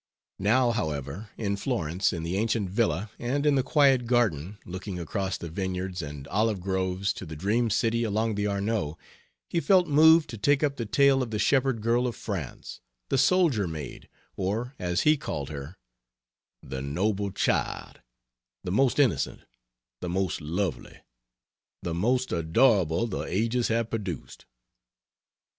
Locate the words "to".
7.13-7.23, 10.31-10.39